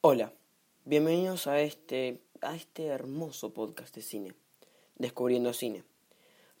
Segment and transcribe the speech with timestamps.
[0.00, 0.32] Hola,
[0.84, 4.32] bienvenidos a este, a este hermoso podcast de cine,
[4.94, 5.82] Descubriendo Cine,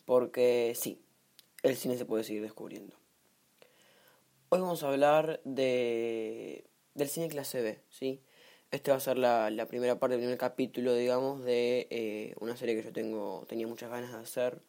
[0.06, 1.00] porque sí,
[1.62, 2.96] el cine se puede seguir descubriendo.
[4.48, 6.64] Hoy vamos a hablar de,
[6.94, 8.20] del cine clase B, ¿sí?
[8.72, 12.56] Este va a ser la, la primera parte, el primer capítulo, digamos, de eh, una
[12.56, 14.62] serie que yo tengo, tenía muchas ganas de hacer,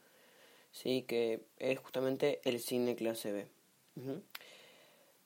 [0.72, 1.06] ¿sí?
[1.08, 3.48] Que es justamente el cine clase B.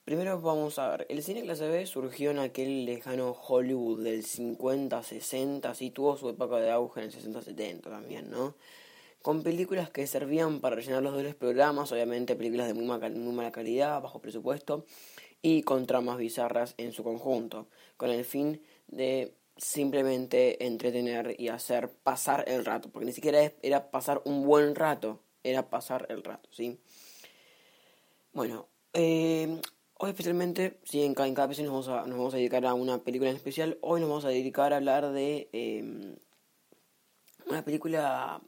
[0.05, 5.01] Primero vamos a ver, el cine clase B surgió en aquel lejano Hollywood del 50,
[5.01, 8.53] 60, sí tuvo su época de auge en el 60, 70 también, ¿no?
[9.21, 13.53] Con películas que servían para rellenar los dobles programas, obviamente películas de muy, muy mala
[13.53, 14.85] calidad, bajo presupuesto,
[15.41, 21.89] y con tramas bizarras en su conjunto, con el fin de simplemente entretener y hacer
[21.89, 26.49] pasar el rato, porque ni siquiera era pasar un buen rato, era pasar el rato,
[26.51, 26.77] ¿sí?
[28.33, 29.61] Bueno, eh,
[30.03, 32.65] Hoy especialmente, sí, en cada, en cada episodio nos vamos, a, nos vamos a dedicar
[32.65, 33.77] a una película en especial.
[33.79, 36.17] Hoy nos vamos a dedicar a hablar de em,
[37.47, 38.41] una película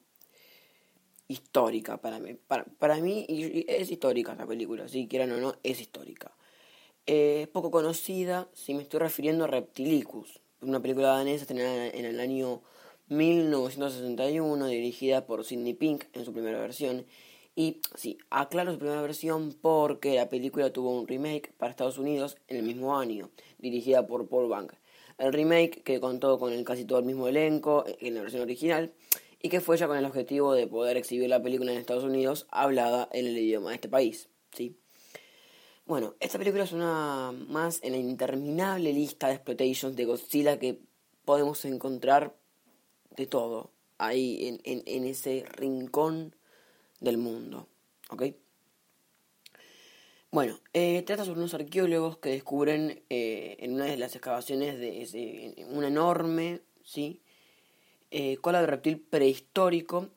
[1.29, 2.33] histórica para mí.
[2.33, 3.25] Para, para mí
[3.69, 6.35] es histórica la película, si quieran o no, es histórica.
[7.05, 12.03] Eh, es poco conocida, si me estoy refiriendo a Reptilicus, una película danesa estrenada en
[12.03, 12.63] el año
[13.07, 17.05] 1961, dirigida por Sidney Pink en su primera versión
[17.55, 22.37] y sí, aclaro su primera versión porque la película tuvo un remake para Estados Unidos
[22.49, 24.73] en el mismo año, dirigida por Paul Bank.
[25.17, 28.93] El remake que contó con casi todo el mismo elenco en la versión original
[29.41, 32.45] y que fue ya con el objetivo de poder exhibir la película en Estados Unidos
[32.49, 34.27] hablada en el idioma de este país.
[34.51, 34.77] ¿sí?
[35.85, 40.81] Bueno, esta película es una más en la interminable lista de exploitations de Godzilla que
[41.23, 42.35] podemos encontrar
[43.15, 46.35] de todo ahí en, en, en ese rincón
[46.99, 47.67] del mundo.
[48.09, 48.23] ¿Ok?
[50.31, 55.01] Bueno, eh, trata sobre unos arqueólogos que descubren eh, en una de las excavaciones de
[55.01, 57.21] ese, un enorme, ¿sí?
[58.11, 60.09] Eh, cola de reptil prehistórico,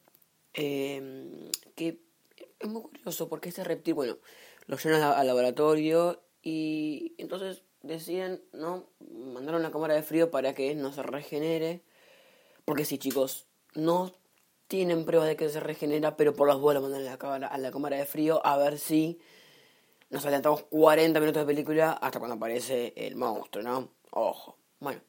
[0.53, 2.01] que
[2.59, 4.19] es muy curioso porque ese reptil, bueno,
[4.67, 8.89] lo llenan al laboratorio y entonces deciden, ¿no?
[8.99, 11.83] Mandar una cámara de frío para que no se regenere.
[12.65, 14.13] Porque sí, chicos, no
[14.69, 17.59] tienen pruebas de que se regenera, pero por las dudas lo mandan a la, a
[17.59, 19.19] la cámara de frío a ver si
[20.11, 23.89] nos adelantamos 40 minutos de película hasta cuando aparece el monstruo, ¿no?
[24.11, 24.57] Ojo.
[24.79, 25.01] Bueno.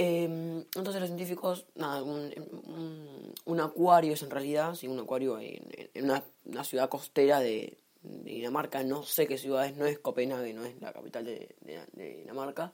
[0.00, 5.64] Em, entonces los científicos, nada, un, acuario es en realidad, sí, un acuario en,
[6.04, 10.80] una, ciudad costera de, Dinamarca, no sé qué ciudad es, no es Copenhague, no es
[10.80, 11.56] la capital de
[11.94, 12.72] Dinamarca.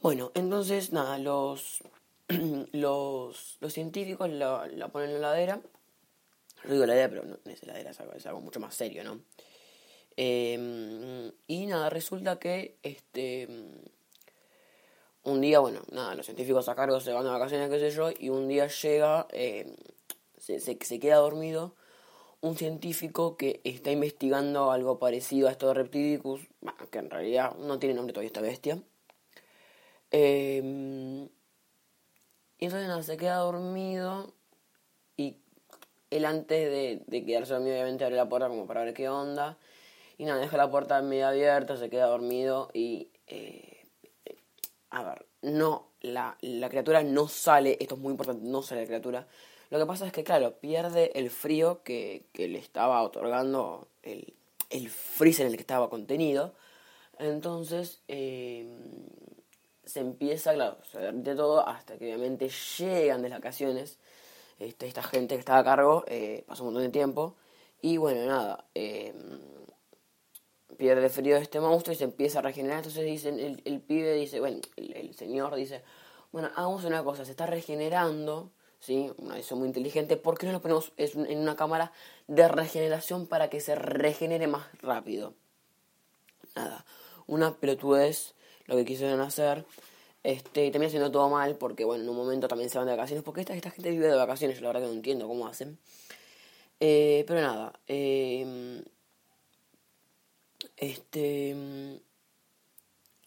[0.00, 1.82] Bueno, entonces, nada, los
[2.72, 5.60] los, los científicos la, la, ponen en la heladera.
[6.64, 9.20] No digo heladera, pero no, es heladera, es algo, mucho más serio, ¿no?
[10.16, 13.48] Em, y nada, resulta que este
[15.22, 18.10] un día, bueno, nada, los científicos a cargo se van de vacaciones, qué sé yo,
[18.18, 19.76] y un día llega, em,
[20.38, 21.74] se, se, queda dormido
[22.40, 26.40] un científico que está investigando algo parecido a esto de Reptidicus,
[26.90, 28.82] que en realidad no tiene nombre todavía esta bestia.
[30.10, 31.28] Eh,
[32.58, 34.32] y entonces nada, se queda dormido
[35.16, 35.36] y
[36.10, 39.56] él antes de, de quedarse dormido obviamente abre la puerta como para ver qué onda.
[40.16, 43.08] Y nada, deja la puerta medio abierta, se queda dormido y...
[43.26, 43.74] Eh,
[44.90, 48.86] a ver, no, la, la criatura no sale, esto es muy importante, no sale la
[48.86, 49.28] criatura.
[49.70, 54.34] Lo que pasa es que, claro, pierde el frío que, que le estaba otorgando el,
[54.70, 56.54] el freezer en el que estaba contenido.
[57.18, 58.66] Entonces, eh,
[59.88, 63.98] se empieza, claro, se derrite todo hasta que obviamente llegan de vacaciones.
[64.58, 67.36] Este, esta gente que estaba a cargo eh, pasó un montón de tiempo.
[67.80, 69.14] Y bueno, nada, eh,
[70.76, 72.78] pierde frío este monstruo y se empieza a regenerar.
[72.78, 75.82] Entonces dicen, el, el pibe dice, bueno, el, señor dice,
[76.32, 78.50] bueno, hagamos una cosa, se está regenerando,
[78.80, 79.10] ¿sí?
[79.36, 81.92] Eso muy inteligente, ¿por qué no lo ponemos en una cámara
[82.26, 85.32] de regeneración para que se regenere más rápido?
[86.54, 86.84] Nada,
[87.26, 88.34] una pelotudez
[88.68, 89.64] lo que quisieron hacer.
[90.22, 92.92] Este, y también haciendo todo mal, porque bueno, en un momento también se van de
[92.92, 95.46] vacaciones, porque esta, esta gente vive de vacaciones, yo la verdad que no entiendo cómo
[95.46, 95.78] hacen.
[96.80, 98.82] Eh, pero nada, eh,
[100.76, 102.00] este,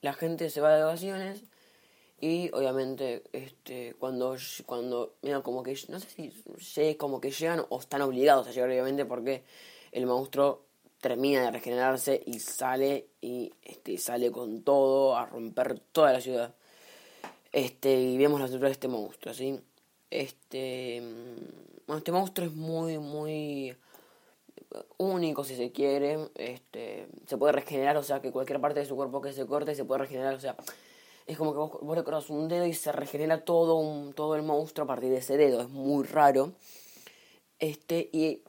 [0.02, 1.44] la gente se va de vacaciones
[2.20, 6.08] y obviamente este, cuando, cuando, mira, como que, no sé
[6.60, 9.44] si como que llegan o están obligados a llegar obviamente porque
[9.92, 10.66] el monstruo
[11.02, 16.56] termina de regenerarse y sale y este, sale con todo a romper toda la ciudad.
[17.52, 19.60] Este, y vemos la estructura de este monstruo, ¿sí?
[20.10, 23.76] Este, mm, bueno, este monstruo es muy, muy
[24.98, 26.30] único si se quiere.
[26.36, 29.76] Este, se puede regenerar, o sea, que cualquier parte de su cuerpo que se corte
[29.76, 30.56] se puede regenerar, o sea,
[31.26, 34.36] es como que vos, vos le cortas un dedo y se regenera todo, un, todo
[34.36, 35.62] el monstruo a partir de ese dedo.
[35.62, 36.54] Es muy raro.
[37.60, 38.42] Este, y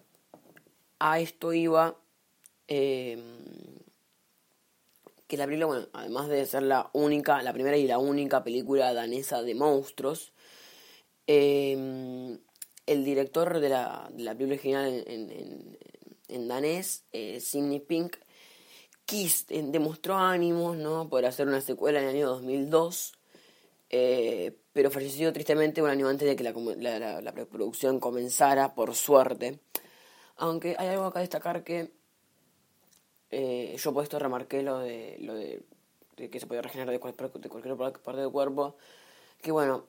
[0.99, 1.97] a esto iba
[2.69, 3.19] eh,
[5.27, 8.93] que la película, bueno, además de ser la única, la primera y la única película
[8.93, 10.33] danesa de monstruos,
[11.27, 12.39] eh,
[12.87, 18.17] el director de la, película original en, danés, eh, Sidney Pink,
[19.07, 21.09] quis, demostró ánimos, ¿no?
[21.09, 23.13] Poder hacer una secuela en el año 2002,
[23.91, 27.33] eh, pero falleció tristemente un año antes de que la, la,
[28.01, 29.61] comenzara, por suerte.
[30.37, 31.93] Aunque hay algo acá a destacar que
[33.33, 35.65] eh, yo por esto remarqué lo de, lo de,
[36.31, 38.77] que se podía regenerar de, cual, de cualquier parte del cuerpo,
[39.41, 39.87] que bueno,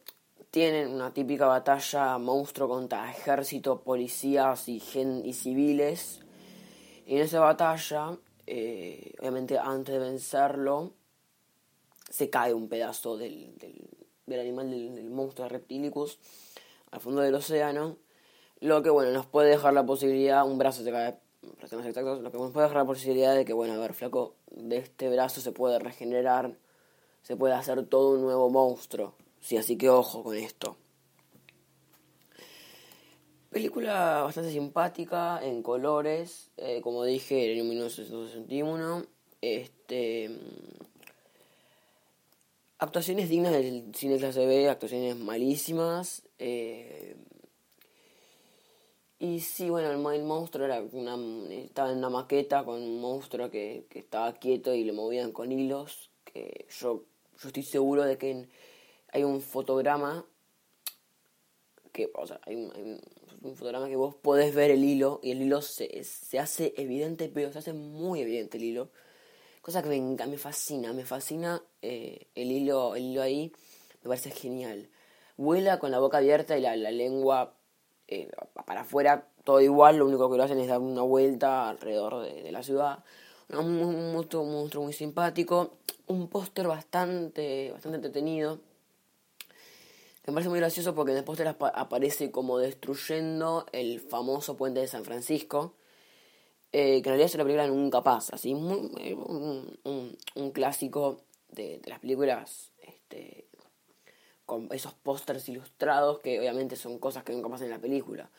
[0.50, 6.22] tienen una típica batalla monstruo contra ejército, policías y, gen, y civiles.
[7.06, 8.18] Y en esa batalla,
[8.48, 10.94] eh, obviamente antes de vencerlo,
[12.10, 13.90] se cae un pedazo del, del,
[14.26, 16.18] del animal, del, del, monstruo Reptilicus,
[16.92, 17.98] al fondo del océano.
[18.62, 21.18] Lo que, bueno, nos puede dejar la posibilidad, un brazo se cae,
[21.62, 25.10] lo que nos puede dejar la posibilidad de que, bueno, a ver, flaco, de este
[25.10, 26.58] brazo se puede regenerar,
[27.22, 29.16] se puede hacer todo un nuevo monstruo.
[29.42, 30.78] Sí, así que ojo con esto.
[33.50, 39.06] Película bastante simpática, en colores, eh, como dije, año 1961.
[39.42, 40.32] Este,
[42.80, 46.24] actuaciones dignas del cine clase B, actuaciones malísimas.
[46.40, 47.16] Eh,
[49.24, 51.16] y sí, bueno, el, el, monstruo era una,
[51.54, 55.50] estaba en una maqueta con un monstruo que, que estaba quieto y le movían con
[55.50, 56.12] hilos.
[56.26, 57.06] Que yo,
[57.42, 58.50] yo estoy seguro de que
[59.14, 60.26] hay un fotograma
[61.94, 63.00] que, o sea, hay un,
[63.56, 67.50] fotograma que vos podés ver el hilo y el hilo se, se hace evidente, pero
[67.54, 68.90] se hace muy evidente el hilo.
[69.62, 73.54] Cosa que me, me fascina, me fascina eh, el, hilo, el hilo ahí,
[74.04, 74.90] me parece genial.
[75.38, 77.56] Vuela con la boca abierta y la, la lengua
[78.08, 78.30] eh,
[78.66, 82.52] para afuera, todo igual, lo único que lo hacen es dar una vuelta alrededor de,
[82.52, 83.04] la ciudad.
[83.50, 85.74] Un, monstruo, un monstruo muy simpático,
[86.08, 88.60] un póster bastante, bastante entretenido
[90.26, 94.88] me parece muy gracioso porque en el póster aparece como destruyendo el famoso puente de
[94.88, 95.74] San Francisco,
[96.72, 101.90] eh, que en realidad es una película nunca pasa, así muy, un, clásico de, de,
[101.90, 103.43] las películas este,
[104.54, 108.30] con esos pósters ilustrados que obviamente son cosas que nunca pasan en la película.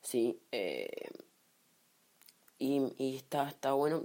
[0.00, 1.10] Sí, eh,
[2.58, 4.04] y, y está, está bueno.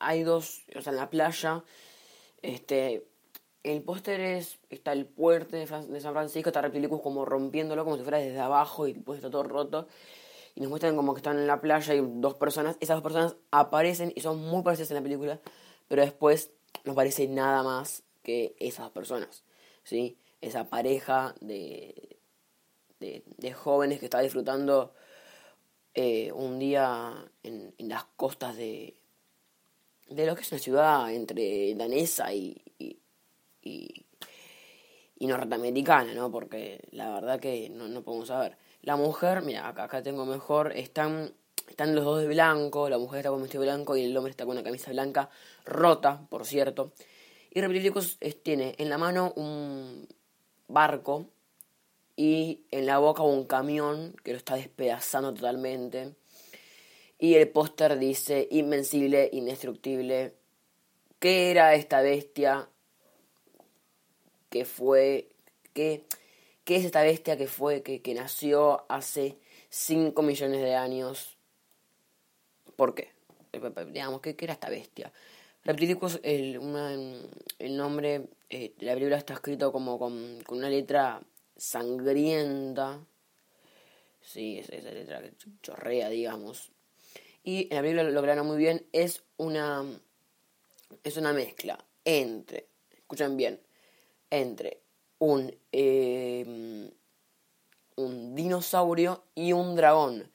[0.00, 1.62] Hay dos, o sea, en la playa,
[2.42, 3.06] este,
[3.62, 7.96] el póster es, está el puente de, de, San Francisco, está Reptilicus como rompiéndolo como
[7.96, 9.86] si fuera desde abajo y después está todo roto.
[10.56, 12.76] Y nos muestran como que están en la playa y dos personas.
[12.80, 15.40] Esas dos personas aparecen y son muy parecidas en la película,
[15.86, 16.50] pero después
[16.84, 19.44] no parece nada más que esas dos personas.
[19.90, 20.16] ¿Sí?
[20.40, 22.20] Esa pareja de,
[23.00, 24.94] de, de jóvenes que está disfrutando
[25.94, 29.00] eh, un día en, las costas de,
[30.08, 33.00] de lo que es una ciudad entre danesa y, y
[33.62, 36.30] y, norteamericana, ¿no?
[36.30, 38.56] Porque la verdad que no, no podemos saber.
[38.82, 41.34] La mujer, mira, acá, acá tengo mejor, están,
[41.68, 44.46] están los dos de blanco, la mujer está con vestido blanco y el hombre está
[44.46, 45.28] con una camisa blanca,
[45.66, 46.92] rota, por cierto.
[47.50, 50.06] Y Reptilicus tiene en la mano un
[50.68, 51.26] barco
[52.16, 56.14] y en la boca un camión que lo está despedazando totalmente.
[57.18, 60.34] Y el póster dice invencible, indestructible.
[61.18, 62.68] ¿Qué era esta bestia?
[64.50, 65.30] que fue,
[65.72, 66.04] que,
[66.64, 69.38] que es esta bestia que fue, que, que nació hace
[69.70, 71.38] 5 millones de años.
[72.76, 73.12] ¿Por qué?
[73.92, 75.12] Digamos, ¿qué, qué era esta bestia?
[75.64, 76.58] Reptilicus, el,
[77.58, 81.22] el nombre eh, la película está escrito como con, con una letra
[81.56, 83.04] sangrienta.
[84.20, 86.72] Sí, esa, esa letra que chorrea, digamos.
[87.44, 88.86] Y en la película lo lograron muy bien.
[88.92, 89.84] Es una,
[91.04, 93.60] es una mezcla entre, escuchen bien,
[94.30, 94.80] entre
[95.18, 96.90] un, eh,
[97.96, 100.30] un dinosaurio y un dragón.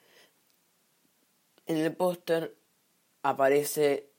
[1.66, 2.56] En el póster
[3.24, 4.10] aparece,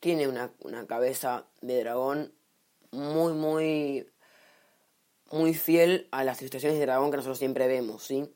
[0.00, 2.32] tiene una, una cabeza de dragón
[2.90, 4.06] muy, muy,
[5.30, 8.28] muy fiel a las ilustraciones de dragón que nosotros siempre vemos, ¿sí?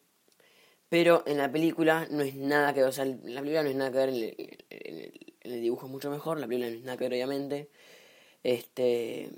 [0.89, 3.77] Pero en la película no es nada que ver, o sea, la película no es
[3.77, 7.05] nada que ver, en el, dibujo es mucho mejor, la película no es nada que
[7.05, 7.71] ver, obviamente.
[8.43, 9.31] Este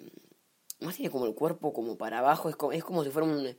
[0.81, 3.57] más tiene como el cuerpo como para abajo, es como, es como si fuera un,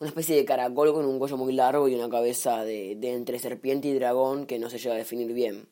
[0.00, 3.38] una especie de caracol con un cuello muy largo y una cabeza de, de, entre
[3.38, 5.68] serpiente y dragón que no se llega a definir bien.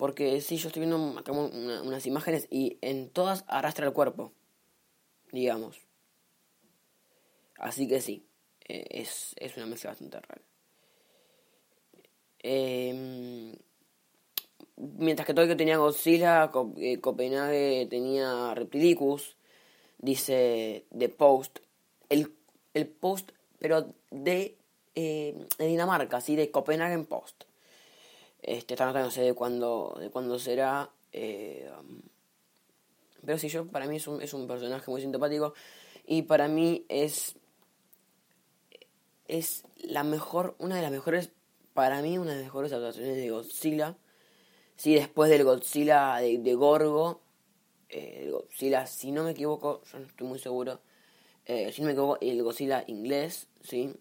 [0.00, 4.32] Porque sí, yo estoy viendo unas imágenes y en todas arrastra el cuerpo,
[5.30, 5.76] digamos.
[7.58, 8.24] Así que sí,
[8.66, 10.40] eh, es, es, una mezcla bastante rara.
[12.38, 13.54] Eh,
[14.78, 19.36] mientras que Tokio tenía Godzilla, eh, Copenhague tenía Reptilicus,
[19.98, 21.58] dice The Post.
[22.08, 22.32] El,
[22.72, 24.56] el Post, pero de,
[24.94, 26.36] de Dinamarca, ¿sí?
[26.36, 27.49] de Copenhagen Post.
[28.42, 30.90] Este, esta nota no sé de cuándo, de cuándo será.
[31.12, 31.70] Eh,
[33.24, 35.54] pero sí, yo, para mí es un, es un personaje muy simpático.
[36.06, 37.36] Y para mí es.
[39.28, 40.56] Es la mejor.
[40.58, 41.30] Una de las mejores.
[41.74, 43.96] Para mí, una de las mejores adaptaciones de Godzilla.
[44.76, 47.20] Sí, después del Godzilla de, Gorgo.
[47.88, 50.80] Eh, Godzilla, si no me equivoco, yo no estoy muy seguro.
[51.44, 53.94] Eh, si no me equivoco, el Godzilla inglés, ¿sí?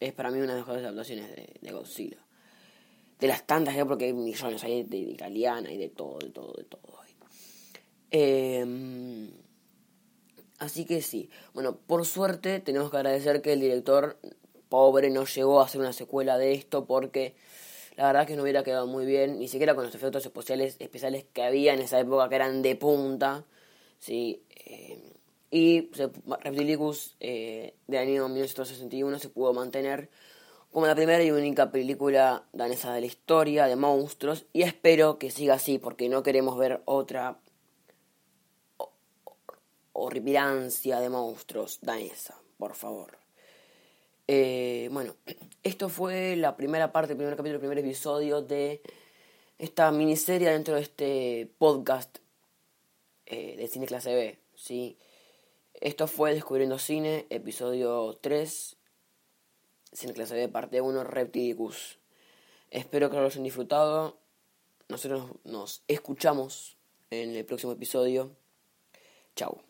[0.00, 2.25] Es para mí una de las mejores adaptaciones de Godzilla
[3.18, 6.64] de las tantas, porque hay millones, hay de, italiana y de todo, de todo, de
[6.64, 6.96] todo.
[8.10, 9.30] Em,
[10.58, 14.18] así que sí, bueno, por suerte tenemos que agradecer que el director
[14.68, 17.34] pobre no llegó a hacer una secuela de esto porque
[17.96, 21.24] la verdad que no hubiera quedado muy bien, ni siquiera con los efectos especiales, especiales
[21.32, 23.44] que había en esa época que eran de punta,
[23.98, 24.42] ¿sí?
[24.64, 25.00] Em,
[25.50, 25.90] y
[26.42, 30.10] Reptilicus eh, de año 1961 se pudo mantener
[30.76, 35.30] como la primera y única película danesa de la historia de monstruos y espero que
[35.30, 37.38] siga así porque no queremos ver otra
[39.94, 43.16] horripilancia de monstruos danesa, por favor.
[44.28, 45.14] Eh, bueno,
[45.62, 48.82] esto fue la primera parte, el primer capítulo, el primer episodio de
[49.58, 52.18] esta miniserie dentro de este podcast
[53.24, 54.38] eh, de Cine Clase B.
[54.54, 54.98] ¿sí?
[55.72, 58.76] Esto fue Descubriendo Cine, episodio 3
[59.92, 61.98] sin clase B, parte 1, Reptidicus.
[62.70, 64.18] Espero que lo hayan disfrutado.
[64.88, 66.76] Nosotros nos escuchamos
[67.10, 68.36] en el próximo episodio.
[69.34, 69.65] Chao.